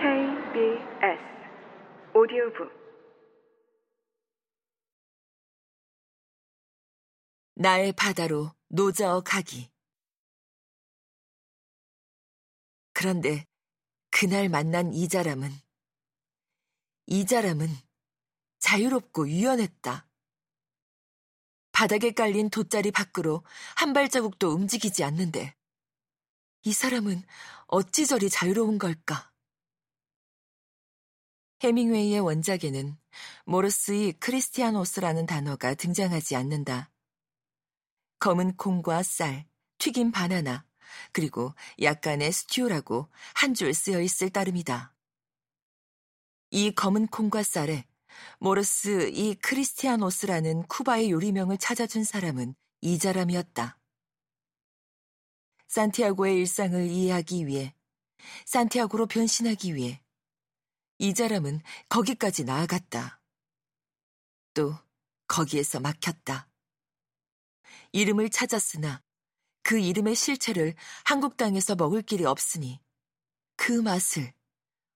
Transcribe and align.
KBS 0.00 1.20
오디오북 2.14 2.72
나의 7.56 7.92
바다로 7.92 8.50
노저어 8.68 9.20
가기. 9.20 9.70
그런데 12.94 13.44
그날 14.10 14.48
만난 14.48 14.94
이자람은 14.94 15.50
이자람은 17.04 17.68
자유롭고 18.58 19.28
유연했다. 19.28 20.08
바닥에 21.72 22.12
깔린 22.12 22.48
돗자리 22.48 22.90
밖으로 22.90 23.44
한 23.76 23.92
발자국도 23.92 24.48
움직이지 24.48 25.04
않는데 25.04 25.54
이 26.62 26.72
사람은 26.72 27.22
어찌 27.66 28.06
저리 28.06 28.30
자유로운 28.30 28.78
걸까? 28.78 29.29
해밍웨이의 31.62 32.20
원작에는 32.20 32.96
모르스의 33.44 34.14
크리스티아노스라는 34.14 35.26
단어가 35.26 35.74
등장하지 35.74 36.36
않는다. 36.36 36.90
검은 38.18 38.56
콩과 38.56 39.02
쌀, 39.02 39.46
튀김 39.78 40.10
바나나, 40.10 40.64
그리고 41.12 41.54
약간의 41.80 42.32
스튜라고 42.32 43.08
한 43.34 43.54
줄 43.54 43.74
쓰여 43.74 44.00
있을 44.00 44.30
따름이다. 44.30 44.94
이 46.50 46.72
검은 46.74 47.08
콩과 47.08 47.42
쌀에 47.42 47.86
모르스 48.38 49.10
이 49.12 49.34
크리스티아노스라는 49.34 50.66
쿠바의 50.66 51.10
요리명을 51.10 51.58
찾아준 51.58 52.04
사람은 52.04 52.54
이자람이었다. 52.80 53.78
산티아고의 55.68 56.36
일상을 56.38 56.86
이해하기 56.86 57.46
위해, 57.46 57.74
산티아고로 58.46 59.06
변신하기 59.06 59.74
위해, 59.76 60.02
이자람은 61.00 61.62
거기까지 61.88 62.44
나아갔다. 62.44 63.22
또 64.52 64.74
거기에서 65.26 65.80
막혔다. 65.80 66.46
이름을 67.92 68.28
찾았으나 68.28 69.02
그 69.62 69.78
이름의 69.78 70.14
실체를 70.14 70.74
한국 71.04 71.38
땅에서 71.38 71.74
먹을 71.74 72.02
길이 72.02 72.26
없으니 72.26 72.82
그 73.56 73.72
맛을 73.72 74.34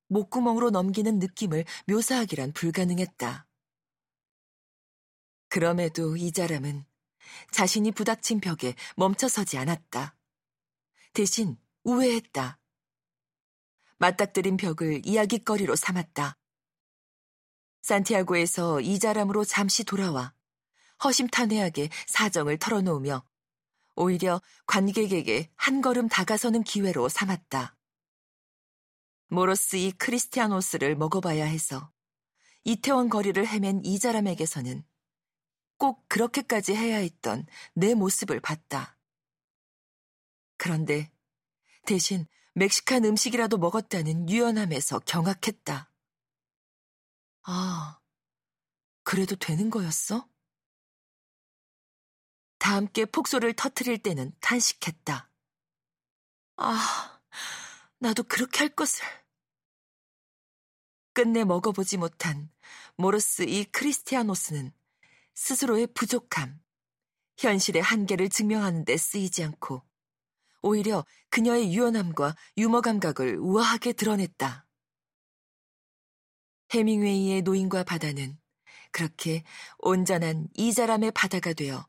목구멍으로 0.08 0.68
넘기는 0.68 1.18
느낌을 1.18 1.64
묘사하기란 1.86 2.52
불가능했다. 2.52 3.46
그럼에도 5.48 6.18
이자람은 6.18 6.84
자신이 7.50 7.92
부닥친 7.92 8.40
벽에 8.40 8.74
멈춰서지 8.96 9.56
않았다. 9.56 10.18
대신 11.14 11.56
우회했다. 11.82 12.58
맞닥뜨린 13.98 14.56
벽을 14.56 15.02
이야기거리로 15.04 15.76
삼았다. 15.76 16.36
산티아고에서 17.82 18.80
이자람으로 18.80 19.44
잠시 19.44 19.84
돌아와 19.84 20.34
허심탄회하게 21.02 21.90
사정을 22.06 22.58
털어놓으며 22.58 23.24
오히려 23.96 24.40
관객에게 24.66 25.50
한 25.56 25.80
걸음 25.82 26.08
다가서는 26.08 26.62
기회로 26.64 27.08
삼았다. 27.08 27.76
모로스 29.28 29.76
이 29.76 29.92
크리스티아노스를 29.92 30.96
먹어봐야 30.96 31.44
해서 31.44 31.90
이태원 32.64 33.08
거리를 33.08 33.46
헤맨 33.46 33.84
이자람에게서는 33.84 34.84
꼭 35.76 36.08
그렇게까지 36.08 36.74
해야 36.74 36.96
했던 36.96 37.46
내 37.74 37.94
모습을 37.94 38.40
봤다. 38.40 38.96
그런데 40.56 41.12
대신 41.84 42.26
멕시칸 42.56 43.04
음식이라도 43.04 43.58
먹었다는 43.58 44.30
유연함에서 44.30 45.00
경악했다. 45.00 45.90
아, 47.42 48.00
그래도 49.02 49.34
되는 49.34 49.70
거였어? 49.70 50.28
다 52.58 52.76
함께 52.76 53.04
폭소를 53.04 53.54
터트릴 53.54 53.98
때는 54.02 54.32
탄식했다. 54.40 55.30
아, 56.56 57.20
나도 57.98 58.22
그렇게 58.22 58.60
할 58.60 58.68
것을. 58.68 59.04
끝내 61.12 61.44
먹어보지 61.44 61.96
못한 61.96 62.52
모르스 62.96 63.42
이 63.42 63.64
크리스티아노스는 63.64 64.72
스스로의 65.34 65.88
부족함, 65.88 66.62
현실의 67.36 67.82
한계를 67.82 68.28
증명하는 68.28 68.84
데 68.84 68.96
쓰이지 68.96 69.42
않고 69.42 69.82
오히려 70.64 71.04
그녀의 71.28 71.74
유연함과 71.74 72.34
유머 72.56 72.80
감각을 72.80 73.36
우아하게 73.38 73.92
드러냈다. 73.92 74.66
해밍웨이의 76.72 77.42
노인과 77.42 77.84
바다는 77.84 78.38
그렇게 78.90 79.44
온전한 79.78 80.48
이자람의 80.54 81.10
바다가 81.10 81.52
되어 81.52 81.86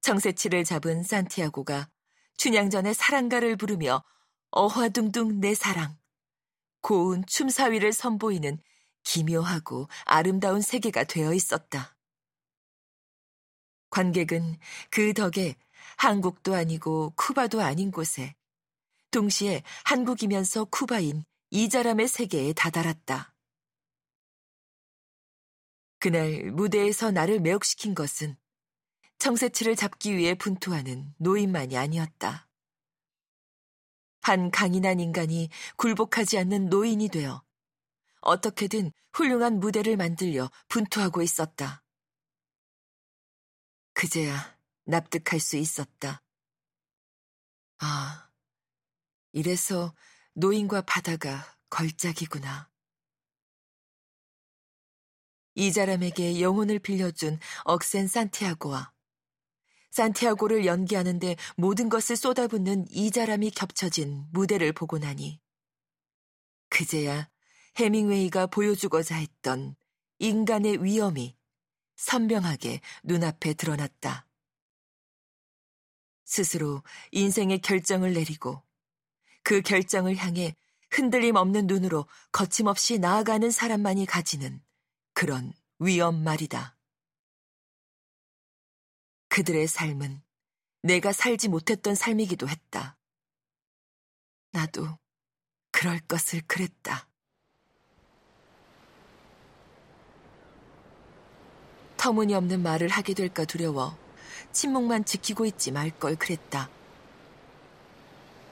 정세치를 0.00 0.64
잡은 0.64 1.04
산티아고가 1.04 1.88
춘향전의 2.36 2.94
사랑가를 2.94 3.56
부르며 3.56 4.02
어화둥둥 4.50 5.38
내 5.38 5.54
사랑, 5.54 5.96
고운 6.80 7.24
춤사위를 7.26 7.92
선보이는 7.92 8.60
기묘하고 9.04 9.86
아름다운 10.04 10.62
세계가 10.62 11.04
되어 11.04 11.32
있었다. 11.32 11.96
관객은 13.90 14.58
그 14.90 15.12
덕에 15.12 15.54
한국도 15.96 16.54
아니고 16.54 17.12
쿠바도 17.16 17.60
아닌 17.60 17.90
곳에 17.90 18.34
동시에 19.10 19.62
한국이면서 19.84 20.66
쿠바인 20.66 21.24
이자람의 21.50 22.08
세계에 22.08 22.52
다다랐다. 22.52 23.34
그날 25.98 26.52
무대에서 26.52 27.10
나를 27.10 27.40
매혹시킨 27.40 27.94
것은 27.94 28.36
청새치를 29.18 29.74
잡기 29.74 30.16
위해 30.16 30.34
분투하는 30.34 31.14
노인만이 31.18 31.76
아니었다. 31.76 32.48
한 34.20 34.50
강인한 34.50 35.00
인간이 35.00 35.48
굴복하지 35.76 36.38
않는 36.38 36.68
노인이 36.68 37.08
되어 37.08 37.42
어떻게든 38.20 38.92
훌륭한 39.12 39.58
무대를 39.58 39.96
만들려 39.96 40.50
분투하고 40.68 41.22
있었다. 41.22 41.82
그제야 43.94 44.57
납득할 44.88 45.38
수 45.38 45.58
있었다. 45.58 46.22
아, 47.78 48.30
이래서 49.32 49.94
노인과 50.32 50.82
바다가 50.82 51.56
걸작이구나. 51.68 52.70
이 55.54 55.70
사람에게 55.70 56.40
영혼을 56.40 56.78
빌려준 56.78 57.38
억센 57.64 58.08
산티아고와 58.08 58.92
산티아고를 59.90 60.64
연기하는데 60.64 61.36
모든 61.56 61.88
것을 61.88 62.16
쏟아붓는 62.16 62.86
이 62.90 63.10
사람이 63.10 63.50
겹쳐진 63.50 64.26
무대를 64.32 64.72
보고 64.72 64.98
나니 64.98 65.40
그제야 66.70 67.28
해밍웨이가 67.76 68.46
보여주고자 68.46 69.16
했던 69.16 69.76
인간의 70.18 70.82
위험이 70.82 71.36
선명하게 71.96 72.80
눈앞에 73.02 73.54
드러났다. 73.54 74.27
스스로 76.28 76.82
인생의 77.10 77.60
결정을 77.60 78.12
내리고 78.12 78.62
그 79.42 79.62
결정을 79.62 80.16
향해 80.16 80.54
흔들림 80.90 81.36
없는 81.36 81.66
눈으로 81.66 82.06
거침없이 82.32 82.98
나아가는 82.98 83.50
사람만이 83.50 84.04
가지는 84.04 84.62
그런 85.14 85.54
위험 85.78 86.22
말이다. 86.22 86.76
그들의 89.30 89.66
삶은 89.68 90.22
내가 90.82 91.12
살지 91.12 91.48
못했던 91.48 91.94
삶이기도 91.94 92.46
했다. 92.46 92.98
나도 94.50 94.98
그럴 95.70 95.98
것을 96.00 96.42
그랬다. 96.46 97.08
터무니없는 101.96 102.62
말을 102.62 102.88
하게 102.88 103.14
될까 103.14 103.46
두려워 103.46 104.07
침묵만 104.52 105.04
지키고 105.04 105.44
있지 105.46 105.70
말 105.72 105.90
걸 105.90 106.16
그랬다. 106.16 106.68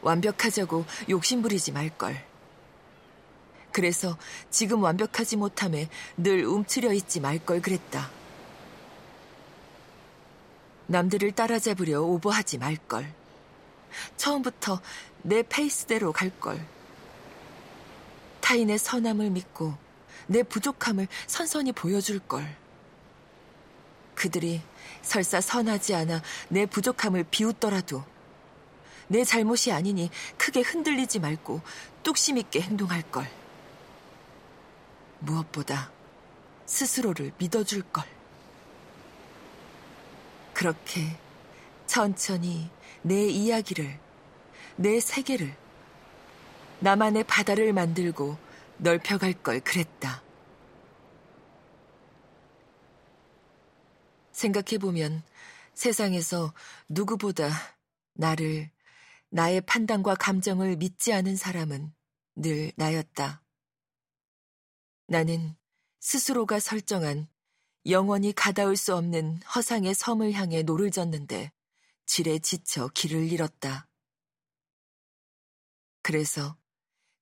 완벽하자고 0.02 0.84
욕심부리지 1.08 1.72
말걸. 1.72 2.24
그래서 3.72 4.16
지금 4.50 4.82
완벽하지 4.82 5.36
못함에 5.36 5.88
늘 6.16 6.44
움츠려 6.44 6.92
있지 6.92 7.20
말 7.20 7.38
걸 7.38 7.60
그랬다. 7.60 8.10
남들을 10.86 11.32
따라잡으려 11.32 12.00
오버하지 12.02 12.58
말걸. 12.58 13.12
처음부터 14.16 14.80
내 15.22 15.42
페이스대로 15.42 16.12
갈걸. 16.12 16.64
타인의 18.40 18.78
선함을 18.78 19.30
믿고 19.30 19.74
내 20.28 20.42
부족함을 20.42 21.08
선선히 21.26 21.72
보여줄걸. 21.72 22.56
그들이 24.16 24.60
설사 25.02 25.40
선하지 25.40 25.94
않아 25.94 26.22
내 26.48 26.66
부족함을 26.66 27.26
비웃더라도 27.30 28.02
내 29.08 29.22
잘못이 29.22 29.70
아니니 29.70 30.10
크게 30.36 30.62
흔들리지 30.62 31.20
말고 31.20 31.60
뚝심 32.02 32.38
있게 32.38 32.60
행동할 32.60 33.02
걸. 33.10 33.30
무엇보다 35.20 35.92
스스로를 36.66 37.32
믿어줄 37.38 37.82
걸. 37.92 38.04
그렇게 40.52 41.16
천천히 41.86 42.70
내 43.02 43.26
이야기를, 43.26 43.98
내 44.76 44.98
세계를, 44.98 45.54
나만의 46.80 47.24
바다를 47.24 47.72
만들고 47.72 48.36
넓혀갈 48.78 49.34
걸 49.34 49.60
그랬다. 49.60 50.25
생각해보면 54.36 55.22
세상에서 55.74 56.52
누구보다 56.88 57.50
나를, 58.14 58.70
나의 59.30 59.62
판단과 59.62 60.14
감정을 60.14 60.76
믿지 60.76 61.12
않은 61.12 61.36
사람은 61.36 61.92
늘 62.36 62.72
나였다. 62.76 63.42
나는 65.08 65.56
스스로가 66.00 66.60
설정한 66.60 67.28
영원히 67.86 68.32
가닿을 68.32 68.76
수 68.76 68.94
없는 68.94 69.40
허상의 69.54 69.94
섬을 69.94 70.32
향해 70.32 70.62
노를 70.62 70.90
저었는데 70.90 71.52
지레 72.04 72.38
지쳐 72.38 72.88
길을 72.88 73.32
잃었다. 73.32 73.88
그래서 76.02 76.56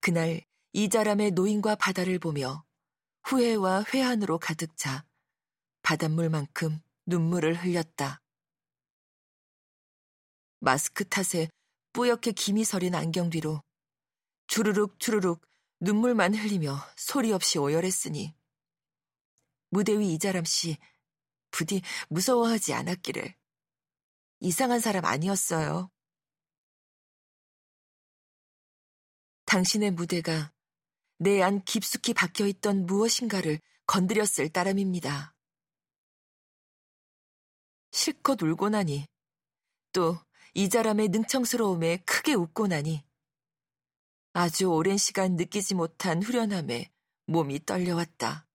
그날 0.00 0.42
이자람의 0.72 1.32
노인과 1.32 1.76
바다를 1.76 2.18
보며 2.18 2.64
후회와 3.22 3.84
회한으로 3.92 4.38
가득 4.38 4.76
차 4.76 5.04
바닷물만큼 5.82 6.83
눈물을 7.06 7.54
흘렸다. 7.54 8.20
마스크 10.60 11.06
탓에 11.08 11.48
뿌옇게 11.92 12.32
김이 12.32 12.64
서린 12.64 12.94
안경 12.94 13.30
뒤로 13.30 13.62
주르륵 14.46 14.98
주르륵 14.98 15.40
눈물만 15.80 16.34
흘리며 16.34 16.78
소리 16.96 17.32
없이 17.32 17.58
오열했으니 17.58 18.34
무대 19.70 19.98
위 19.98 20.14
이자람 20.14 20.44
씨 20.44 20.78
부디 21.50 21.82
무서워하지 22.08 22.72
않았기를 22.74 23.34
이상한 24.40 24.80
사람 24.80 25.04
아니었어요. 25.04 25.90
당신의 29.44 29.92
무대가 29.92 30.52
내 31.18 31.42
안 31.42 31.62
깊숙이 31.64 32.12
박혀 32.12 32.46
있던 32.46 32.86
무엇인가를 32.86 33.60
건드렸을 33.86 34.48
따름입니다. 34.48 35.33
실컷 37.94 38.42
울고 38.42 38.70
나니 38.70 39.06
또 39.92 40.18
이자람의 40.54 41.10
능청스러움에 41.10 41.98
크게 41.98 42.34
웃고 42.34 42.66
나니 42.66 43.04
아주 44.32 44.66
오랜 44.66 44.96
시간 44.96 45.36
느끼지 45.36 45.76
못한 45.76 46.20
후련함에 46.20 46.90
몸이 47.26 47.64
떨려왔다. 47.64 48.48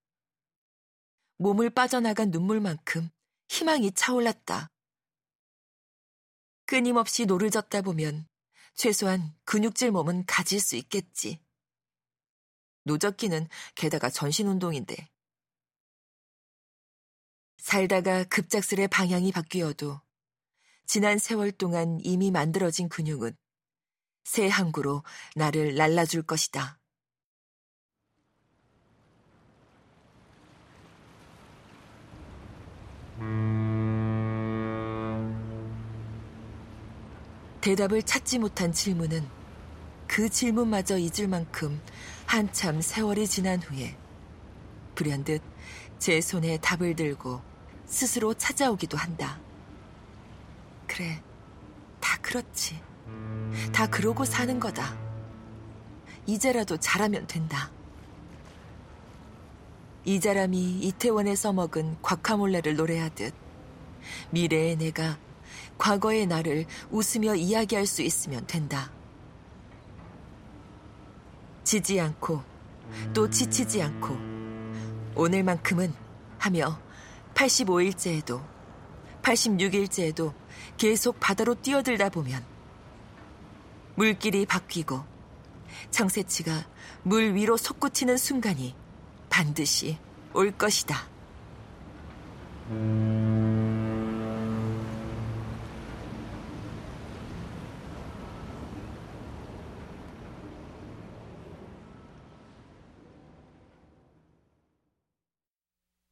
몸을 1.38 1.70
빠져나간 1.70 2.32
눈물만큼 2.32 3.10
희망이 3.48 3.94
차올랐다. 3.94 4.68
끊임없이 6.66 7.26
노를 7.26 7.50
젓다 7.50 7.82
보면 7.82 8.28
최소한 8.74 9.34
근육질 9.46 9.92
몸은 9.92 10.26
가질 10.26 10.60
수 10.60 10.76
있겠지. 10.76 11.40
노젓기는 12.84 13.48
게다가 13.76 14.10
전신 14.10 14.48
운동인데. 14.48 15.10
살다가 17.70 18.24
급작스레 18.24 18.88
방향이 18.88 19.32
바뀌어도 19.32 20.02
지난 20.88 21.20
세월 21.20 21.52
동안 21.52 22.00
이미 22.02 22.32
만들어진 22.32 22.90
근육은 22.90 23.38
새 24.24 24.48
항구로 24.48 25.04
나를 25.36 25.76
날라줄 25.76 26.24
것이다. 26.24 26.80
대답을 37.62 38.02
찾지 38.02 38.40
못한 38.40 38.74
질문은 38.74 39.30
그 40.08 40.28
질문마저 40.28 40.98
잊을 40.98 41.28
만큼 41.28 41.80
한참 42.26 42.82
세월이 42.82 43.28
지난 43.28 43.62
후에 43.62 43.96
불현듯 44.96 45.44
제 46.00 46.20
손에 46.20 46.58
답을 46.58 46.96
들고 46.96 47.48
스스로 47.90 48.34
찾아오기도 48.36 48.98
한다. 48.98 49.40
그래, 50.88 51.22
다 52.00 52.18
그렇지. 52.22 52.80
다 53.74 53.88
그러고 53.88 54.24
사는 54.24 54.60
거다. 54.60 54.96
이제라도 56.26 56.78
잘하면 56.78 57.26
된다. 57.28 57.72
이자람이 60.06 60.80
이태원에서 60.80 61.52
먹은 61.52 61.98
과카몰레를 62.02 62.76
노래하듯 62.76 63.34
미래의 64.30 64.78
내가 64.78 65.18
과거의 65.78 66.26
나를 66.28 66.66
웃으며 66.92 67.36
이야기할 67.36 67.86
수 67.86 68.02
있으면 68.02 68.46
된다. 68.48 68.92
지지 71.64 72.00
않고 72.00 72.42
또 73.14 73.30
지치지 73.30 73.82
않고 73.82 74.18
오늘만큼은 75.16 75.94
하며 76.38 76.80
85일째에도 77.40 78.42
86일째에도 79.22 80.34
계속 80.78 81.20
바다로 81.20 81.56
뛰어들다 81.56 82.10
보면 82.10 82.44
물길이 83.96 84.46
바뀌고 84.46 85.04
청새치가 85.92 86.66
물 87.04 87.36
위로 87.36 87.56
솟구치는 87.56 88.18
순간이 88.18 88.76
반드시 89.30 89.98
올 90.34 90.52
것이다. 90.52 91.08
음... 92.70 93.29